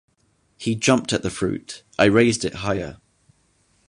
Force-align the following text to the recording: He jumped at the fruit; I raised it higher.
He 0.57 0.73
jumped 0.73 1.13
at 1.13 1.21
the 1.21 1.29
fruit; 1.29 1.83
I 1.99 2.05
raised 2.05 2.43
it 2.43 2.55
higher. 2.65 2.97